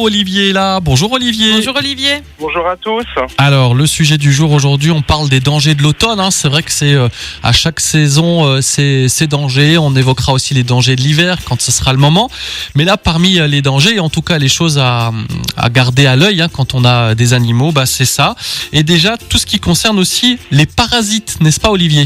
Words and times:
Olivier 0.00 0.50
est 0.50 0.52
là. 0.52 0.80
Bonjour 0.80 1.12
Olivier. 1.12 1.52
Bonjour 1.52 1.76
Olivier. 1.76 2.22
Bonjour 2.38 2.66
à 2.66 2.76
tous. 2.76 3.04
Alors 3.38 3.74
le 3.74 3.86
sujet 3.86 4.18
du 4.18 4.32
jour 4.32 4.52
aujourd'hui, 4.52 4.90
on 4.90 5.02
parle 5.02 5.28
des 5.28 5.40
dangers 5.40 5.74
de 5.74 5.82
l'automne. 5.82 6.20
hein. 6.20 6.30
C'est 6.30 6.48
vrai 6.48 6.62
que 6.62 6.70
c'est 6.72 6.94
euh, 6.94 7.08
à 7.42 7.52
chaque 7.52 7.80
saison 7.80 8.44
euh, 8.46 8.60
c'est 8.60 9.08
ces 9.08 9.26
dangers. 9.26 9.78
On 9.78 9.94
évoquera 9.94 10.32
aussi 10.32 10.54
les 10.54 10.64
dangers 10.64 10.96
de 10.96 11.02
l'hiver 11.02 11.38
quand 11.44 11.60
ce 11.60 11.72
sera 11.72 11.92
le 11.92 11.98
moment. 11.98 12.30
Mais 12.74 12.84
là, 12.84 12.96
parmi 12.96 13.38
euh, 13.38 13.46
les 13.46 13.62
dangers, 13.62 14.00
en 14.00 14.08
tout 14.08 14.22
cas 14.22 14.38
les 14.38 14.48
choses 14.48 14.78
à, 14.78 15.12
à 15.56 15.68
garder 15.70 16.06
à 16.06 16.16
l'œil 16.16 16.40
hein, 16.42 16.48
quand 16.52 16.74
on 16.74 16.84
a 16.84 17.14
des 17.14 17.32
animaux, 17.34 17.72
bah 17.72 17.86
c'est 17.86 18.04
ça. 18.04 18.34
Et 18.72 18.82
déjà 18.82 19.16
tout 19.16 19.38
ce 19.38 19.46
qui 19.46 19.58
concerne 19.60 19.98
aussi 19.98 20.38
les 20.50 20.66
parasites, 20.66 21.38
n'est-ce 21.40 21.60
pas 21.60 21.70
Olivier? 21.70 22.04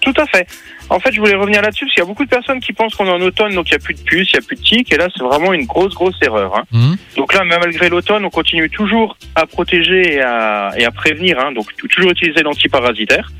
Tout 0.00 0.14
à 0.18 0.26
fait. 0.26 0.46
En 0.90 1.00
fait, 1.00 1.12
je 1.12 1.18
voulais 1.20 1.34
revenir 1.34 1.62
là-dessus 1.62 1.84
parce 1.86 1.94
qu'il 1.94 2.02
y 2.02 2.06
a 2.06 2.06
beaucoup 2.08 2.24
de 2.24 2.30
personnes 2.30 2.60
qui 2.60 2.72
pensent 2.72 2.94
qu'on 2.94 3.06
est 3.06 3.10
en 3.10 3.20
automne, 3.20 3.54
donc 3.54 3.68
il 3.68 3.72
n'y 3.72 3.76
a 3.76 3.84
plus 3.84 3.94
de 3.94 4.00
puces, 4.02 4.30
il 4.32 4.38
n'y 4.38 4.44
a 4.44 4.46
plus 4.46 4.56
de 4.56 4.62
tiques, 4.62 4.92
et 4.92 4.96
là, 4.96 5.08
c'est 5.16 5.24
vraiment 5.24 5.52
une 5.52 5.64
grosse, 5.64 5.94
grosse 5.94 6.16
erreur. 6.22 6.56
hein. 6.56 6.62
Mhm. 6.72 6.96
Donc 7.16 7.32
là, 7.34 7.42
même 7.44 7.58
malgré 7.60 7.88
l'automne, 7.88 8.24
on 8.24 8.30
continue 8.30 8.68
toujours 8.70 9.16
à 9.34 9.46
protéger 9.46 10.14
et 10.14 10.20
à, 10.20 10.70
et 10.76 10.84
à 10.84 10.90
prévenir, 10.90 11.38
hein. 11.40 11.52
donc 11.52 11.74
toujours 11.76 12.10
utiliser 12.10 12.42
l'antiparasitaire, 12.42 13.30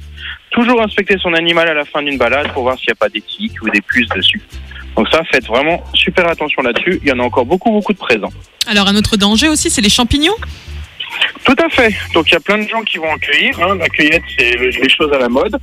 toujours 0.51 0.81
inspecter 0.83 1.17
son 1.19 1.35
animal 1.35 1.69
à 1.69 1.75
la 1.75 1.85
fin 1.85 2.03
d'une 2.03 2.17
balade 2.19 2.51
pour 2.53 2.63
voir 2.63 2.77
s'il 2.79 2.89
n'y 2.89 2.93
a 2.93 2.97
pas 2.97 3.09
des 3.11 3.21
tiques 3.21 3.63
ou 3.63 3.69
des 3.69 3.81
puces 3.83 4.09
dessus. 4.11 4.41
Donc 4.97 5.09
ça, 5.11 5.23
faites 5.31 5.47
vraiment 5.47 5.83
super 5.93 6.27
attention 6.29 6.63
là-dessus. 6.63 7.01
Il 7.03 7.09
y 7.09 7.13
en 7.13 7.19
a 7.19 7.23
encore 7.23 7.45
beaucoup, 7.45 7.71
beaucoup 7.73 7.93
de 7.93 7.99
présents. 7.99 8.33
Alors 8.67 8.89
un 8.89 8.95
autre 8.97 9.17
danger 9.17 9.49
aussi, 9.49 9.69
c'est 9.69 9.83
les 9.83 9.89
champignons? 9.91 10.37
Tout 11.45 11.57
à 11.65 11.69
fait. 11.69 11.93
Donc 12.15 12.29
il 12.31 12.33
y 12.33 12.37
a 12.37 12.41
plein 12.41 12.59
de 12.59 12.69
gens 12.69 12.81
qui 12.83 12.99
vont 12.99 13.11
en 13.11 13.19
cueillir. 13.19 13.61
Hein. 13.61 13.77
La 13.79 13.89
cueillette, 13.89 14.23
c'est 14.39 14.57
le- 14.57 14.71
les 14.71 14.89
choses 14.89 15.13
à 15.13 15.19
la 15.19 15.29
mode. 15.29 15.57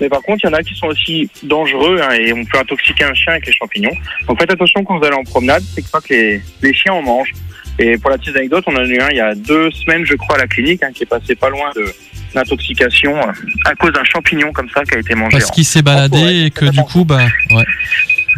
Mais 0.00 0.08
par 0.08 0.22
contre, 0.22 0.44
il 0.44 0.46
y 0.48 0.50
en 0.50 0.54
a 0.54 0.62
qui 0.62 0.74
sont 0.74 0.86
aussi 0.86 1.28
dangereux 1.42 2.00
hein, 2.02 2.12
et 2.12 2.32
on 2.32 2.44
peut 2.44 2.58
intoxiquer 2.58 3.04
un 3.04 3.14
chien 3.14 3.32
avec 3.32 3.46
les 3.46 3.52
champignons. 3.52 3.94
Donc 4.26 4.38
faites 4.40 4.52
attention 4.52 4.84
quand 4.84 4.98
vous 4.98 5.04
allez 5.04 5.16
en 5.16 5.24
promenade, 5.24 5.62
c'est 5.74 5.82
que 5.82 5.90
pas 5.90 6.00
que 6.00 6.12
les, 6.14 6.40
les 6.62 6.74
chiens 6.74 6.92
en 6.92 7.02
mangent. 7.02 7.32
Et 7.80 7.96
pour 7.96 8.10
la 8.10 8.18
petite 8.18 8.36
anecdote, 8.36 8.64
on 8.66 8.74
en 8.74 8.80
a 8.80 8.84
eu 8.84 9.00
un 9.00 9.08
il 9.10 9.16
y 9.16 9.20
a 9.20 9.34
deux 9.34 9.70
semaines, 9.70 10.04
je 10.04 10.14
crois, 10.14 10.34
à 10.36 10.38
la 10.38 10.46
clinique, 10.48 10.82
hein, 10.82 10.90
qui 10.92 11.04
est 11.04 11.06
passé 11.06 11.34
pas 11.36 11.48
loin 11.48 11.70
de 11.76 11.84
l'intoxication 12.34 13.16
euh, 13.16 13.32
à 13.66 13.74
cause 13.74 13.92
d'un 13.92 14.04
champignon 14.04 14.52
comme 14.52 14.68
ça 14.70 14.82
qui 14.84 14.96
a 14.96 14.98
été 14.98 15.14
mangé. 15.14 15.38
Parce 15.38 15.50
qu'il 15.50 15.64
s'est 15.64 15.82
baladé 15.82 16.18
forêt, 16.18 16.36
et 16.38 16.50
que 16.50 16.64
du 16.66 16.80
coup, 16.82 17.04
bah, 17.04 17.26
ouais. 17.50 17.64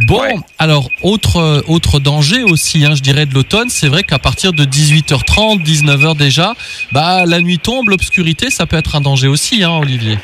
Bon, 0.07 0.21
Ouais. 0.21 0.35
alors 0.59 0.89
autre 1.03 1.37
euh, 1.39 1.61
autre 1.67 2.01
danger 2.01 2.43
aussi, 2.43 2.85
hein, 2.87 2.95
je 2.95 3.03
dirais 3.03 3.27
de 3.27 3.35
l'automne, 3.35 3.69
c'est 3.69 3.89
vrai 3.89 4.03
qu'à 4.03 4.19
partir 4.19 4.53
de 4.53 4.65
18h30, 4.65 5.63
19h 5.63 6.17
déjà, 6.17 6.55
bah 6.93 7.25
la 7.27 7.41
nuit 7.41 7.59
tombe, 7.59 7.89
l'obscurité, 7.91 8.51
ça 8.51 8.67
peut 8.67 8.77
être 8.77 8.95
un 8.95 9.01
danger 9.01 9.29
aussi, 9.29 9.63
hein, 9.63 9.73
Olivier. 9.73 10.17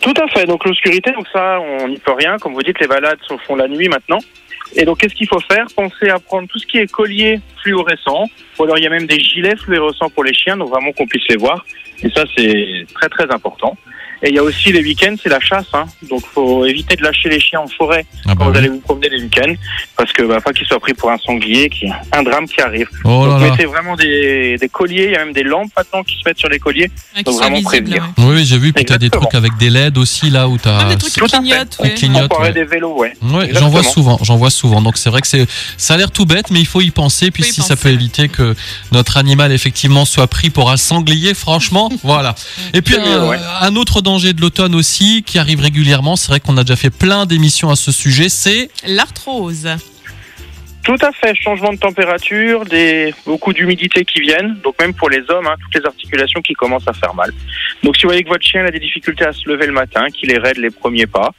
Tout 0.00 0.14
à 0.16 0.26
fait. 0.28 0.46
Donc 0.46 0.64
l'obscurité, 0.64 1.12
donc 1.12 1.26
ça, 1.32 1.60
on 1.60 1.88
n'y 1.88 1.98
peut 1.98 2.12
rien. 2.12 2.38
Comme 2.38 2.54
vous 2.54 2.62
dites, 2.62 2.80
les 2.80 2.86
balades 2.86 3.18
se 3.28 3.36
font 3.46 3.56
la 3.56 3.68
nuit 3.68 3.88
maintenant. 3.88 4.18
Et 4.76 4.84
donc, 4.84 4.98
qu'est-ce 4.98 5.14
qu'il 5.14 5.28
faut 5.28 5.40
faire? 5.40 5.66
Pensez 5.74 6.08
à 6.08 6.18
prendre 6.18 6.46
tout 6.48 6.58
ce 6.58 6.66
qui 6.66 6.78
est 6.78 6.90
collier 6.90 7.40
fluorescent. 7.60 8.26
Ou 8.58 8.64
alors, 8.64 8.78
il 8.78 8.84
y 8.84 8.86
a 8.86 8.90
même 8.90 9.06
des 9.06 9.18
gilets 9.18 9.56
fluorescents 9.56 10.10
pour 10.10 10.22
les 10.22 10.32
chiens, 10.32 10.56
donc 10.56 10.70
vraiment 10.70 10.92
qu'on 10.92 11.06
puisse 11.06 11.26
les 11.28 11.36
voir. 11.36 11.64
Et 12.02 12.10
ça, 12.10 12.24
c'est 12.36 12.86
très 12.94 13.08
très 13.08 13.30
important. 13.32 13.76
Et 14.22 14.28
il 14.28 14.34
y 14.34 14.38
a 14.38 14.42
aussi 14.42 14.70
les 14.72 14.82
week-ends, 14.82 15.14
c'est 15.22 15.28
la 15.28 15.40
chasse. 15.40 15.66
Hein. 15.72 15.84
Donc, 16.08 16.22
faut 16.34 16.66
éviter 16.66 16.96
de 16.96 17.02
lâcher 17.02 17.28
les 17.28 17.40
chiens 17.40 17.60
en 17.60 17.68
forêt 17.68 18.04
Ah 18.26 18.34
bah 18.34 18.34
quand 18.38 18.44
vous 18.46 18.50
oui. 18.52 18.58
allez 18.58 18.68
vous 18.68 18.80
promener 18.80 19.08
les 19.08 19.22
week-ends, 19.22 19.54
parce 19.96 20.12
que 20.12 20.22
bah, 20.22 20.40
pas 20.40 20.52
qu'ils 20.52 20.66
soient 20.66 20.78
pris 20.80 20.92
pour 20.94 21.10
un 21.10 21.18
sanglier, 21.18 21.68
qui 21.70 21.86
un 22.12 22.22
drame 22.22 22.46
qui 22.46 22.60
arrive. 22.60 22.88
Oh 23.04 23.26
là 23.26 23.32
donc, 23.32 23.40
là. 23.42 23.50
mettez 23.50 23.64
vraiment 23.64 23.96
des, 23.96 24.56
des 24.58 24.68
colliers. 24.68 25.06
Il 25.06 25.12
y 25.12 25.16
a 25.16 25.24
même 25.24 25.32
des 25.32 25.42
lampes 25.42 25.70
maintenant 25.76 26.02
qui 26.02 26.14
se 26.16 26.20
mettent 26.26 26.38
sur 26.38 26.48
les 26.48 26.58
colliers. 26.58 26.90
soient 27.24 27.32
vraiment 27.32 27.62
prévenir. 27.62 28.10
ouais. 28.18 28.24
Oui, 28.26 28.44
j'ai 28.44 28.58
vu, 28.58 28.72
puis 28.72 28.84
t'as 28.84 28.98
des 28.98 29.10
trucs 29.10 29.34
avec 29.34 29.56
des 29.58 29.70
LED 29.70 29.96
aussi 29.98 30.30
là 30.30 30.48
où 30.48 30.58
t'as. 30.58 30.84
des 30.84 30.96
trucs 30.96 31.12
qui 31.12 31.20
clignotent. 31.20 31.76
Qui 31.76 31.82
ouais. 31.82 31.94
clignotent. 31.94 32.38
Ouais. 32.38 32.52
des 32.52 32.64
vélos, 32.64 32.96
ouais. 32.98 33.14
Ouais, 33.22 33.50
j'en 33.52 33.68
vois 33.68 33.82
souvent, 33.82 34.18
j'en 34.22 34.36
vois 34.36 34.50
souvent. 34.50 34.80
Donc 34.82 34.98
c'est 34.98 35.10
vrai 35.10 35.20
que 35.20 35.26
c'est, 35.26 35.46
ça 35.76 35.94
a 35.94 35.96
l'air 35.96 36.10
tout 36.10 36.26
bête, 36.26 36.50
mais 36.50 36.60
il 36.60 36.66
faut 36.66 36.80
y 36.80 36.90
penser. 36.90 37.30
Puis 37.30 37.42
si 37.44 37.62
ça 37.62 37.76
peut 37.76 37.88
éviter 37.88 38.28
que 38.28 38.54
notre 38.92 39.16
animal 39.16 39.52
effectivement 39.52 40.04
soit 40.04 40.26
pris 40.26 40.50
pour 40.50 40.70
un 40.70 40.76
sanglier, 40.76 41.34
franchement, 41.34 41.90
voilà. 42.02 42.34
Et 42.74 42.82
puis 42.82 42.96
ouais. 42.96 43.38
un 43.60 43.76
autre 43.76 44.00
danger 44.10 44.32
de 44.32 44.40
l'automne 44.40 44.74
aussi 44.74 45.22
qui 45.24 45.38
arrive 45.38 45.60
régulièrement. 45.60 46.16
C'est 46.16 46.32
vrai 46.32 46.40
qu'on 46.40 46.56
a 46.56 46.64
déjà 46.64 46.74
fait 46.74 46.90
plein 46.90 47.26
d'émissions 47.26 47.70
à 47.70 47.76
ce 47.76 47.92
sujet. 47.92 48.28
C'est 48.28 48.68
L'arthrose. 48.84 49.68
Tout 50.82 50.96
à 51.00 51.12
fait, 51.12 51.32
changement 51.36 51.72
de 51.72 51.78
température, 51.78 52.64
des 52.64 53.14
beaucoup 53.24 53.52
d'humidité 53.52 54.04
qui 54.04 54.20
viennent, 54.20 54.56
donc 54.64 54.74
même 54.80 54.94
pour 54.94 55.10
les 55.10 55.22
hommes, 55.28 55.46
hein, 55.46 55.54
toutes 55.60 55.80
les 55.80 55.86
articulations 55.86 56.40
qui 56.40 56.54
commencent 56.54 56.88
à 56.88 56.92
faire 56.92 57.14
mal. 57.14 57.30
Donc 57.84 57.96
si 57.96 58.02
vous 58.02 58.08
voyez 58.08 58.24
que 58.24 58.30
votre 58.30 58.44
chien 58.44 58.64
a 58.64 58.72
des 58.72 58.80
difficultés 58.80 59.24
à 59.24 59.32
se 59.32 59.48
lever 59.48 59.66
le 59.66 59.72
matin, 59.72 60.06
qu'il 60.12 60.32
est 60.32 60.38
raide 60.38 60.56
les 60.56 60.70
premiers 60.70 61.06
pas, 61.06 61.30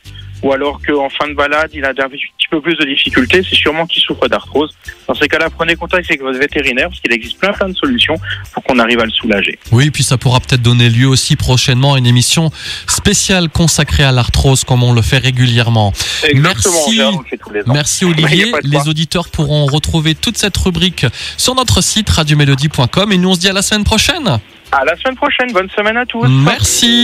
ou 0.41 0.51
alors 0.51 0.79
qu'en 0.85 1.09
fin 1.09 1.27
de 1.27 1.33
balade 1.33 1.71
il 1.73 1.85
a 1.85 1.89
un 1.89 1.93
petit 1.93 2.47
peu 2.49 2.61
plus 2.61 2.75
de 2.75 2.85
difficultés, 2.85 3.41
c'est 3.47 3.55
sûrement 3.55 3.85
qu'il 3.85 4.01
souffre 4.01 4.27
d'arthrose. 4.27 4.71
Dans 5.07 5.13
ces 5.15 5.27
cas-là, 5.27 5.49
prenez 5.49 5.75
contact 5.75 6.09
avec 6.09 6.21
votre 6.21 6.39
vétérinaire 6.39 6.89
parce 6.89 6.99
qu'il 6.99 7.13
existe 7.13 7.39
plein 7.39 7.53
plein 7.53 7.69
de 7.69 7.75
solutions 7.75 8.15
pour 8.53 8.63
qu'on 8.63 8.79
arrive 8.79 8.99
à 8.99 9.05
le 9.05 9.11
soulager. 9.11 9.57
oui, 9.71 9.89
puis 9.91 10.03
ça 10.03 10.17
pourra 10.17 10.39
peut-être 10.39 10.61
donner 10.61 10.89
lieu 10.89 11.07
aussi 11.07 11.35
prochainement 11.35 11.93
à 11.93 11.97
une 11.97 12.07
émission 12.07 12.51
spéciale 12.87 13.49
consacrée 13.49 14.03
à 14.03 14.11
l'arthrose, 14.11 14.63
comme 14.63 14.83
on 14.83 14.93
le 14.93 15.01
fait 15.01 15.17
régulièrement. 15.17 15.93
Exactement, 16.23 16.73
Merci. 16.73 16.95
Gérard, 16.95 17.13
on 17.15 17.19
le 17.19 17.25
fait 17.25 17.37
tous 17.37 17.53
les 17.53 17.61
ans. 17.61 17.73
Merci 17.73 18.05
Olivier. 18.11 18.51
Les 18.63 18.87
auditeurs 18.87 19.29
pourront 19.29 19.65
retrouver 19.65 20.15
toute 20.15 20.37
cette 20.37 20.57
rubrique 20.57 21.05
sur 21.37 21.55
notre 21.55 21.81
site 21.81 22.09
radiomélodie.com 22.09 23.11
et 23.11 23.17
nous 23.17 23.29
on 23.29 23.35
se 23.35 23.39
dit 23.39 23.49
à 23.49 23.53
la 23.53 23.61
semaine 23.61 23.83
prochaine. 23.83 24.39
À 24.71 24.85
la 24.85 24.95
semaine 24.95 25.15
prochaine, 25.15 25.51
bonne 25.51 25.69
semaine 25.69 25.97
à 25.97 26.05
tous. 26.05 26.25
Merci. 26.27 26.99